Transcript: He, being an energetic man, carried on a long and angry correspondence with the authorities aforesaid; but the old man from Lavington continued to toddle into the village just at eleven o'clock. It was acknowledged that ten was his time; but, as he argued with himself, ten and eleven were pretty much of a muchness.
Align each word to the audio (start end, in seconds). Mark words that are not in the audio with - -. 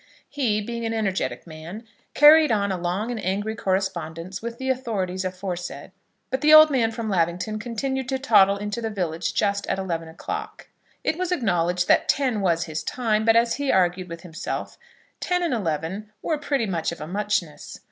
He, 0.27 0.61
being 0.61 0.83
an 0.83 0.95
energetic 0.95 1.45
man, 1.45 1.85
carried 2.15 2.51
on 2.51 2.71
a 2.71 2.75
long 2.79 3.11
and 3.11 3.23
angry 3.23 3.53
correspondence 3.53 4.41
with 4.41 4.57
the 4.57 4.67
authorities 4.71 5.23
aforesaid; 5.23 5.91
but 6.31 6.41
the 6.41 6.51
old 6.51 6.71
man 6.71 6.89
from 6.89 7.07
Lavington 7.07 7.59
continued 7.59 8.09
to 8.09 8.17
toddle 8.17 8.57
into 8.57 8.81
the 8.81 8.89
village 8.89 9.35
just 9.35 9.67
at 9.67 9.77
eleven 9.77 10.07
o'clock. 10.07 10.69
It 11.03 11.19
was 11.19 11.31
acknowledged 11.31 11.87
that 11.87 12.09
ten 12.09 12.41
was 12.41 12.63
his 12.63 12.81
time; 12.81 13.25
but, 13.25 13.35
as 13.35 13.57
he 13.57 13.71
argued 13.71 14.09
with 14.09 14.21
himself, 14.21 14.75
ten 15.19 15.43
and 15.43 15.53
eleven 15.53 16.09
were 16.23 16.39
pretty 16.39 16.65
much 16.65 16.91
of 16.91 16.99
a 16.99 17.05
muchness. 17.05 17.79